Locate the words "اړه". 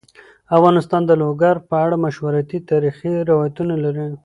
1.85-1.95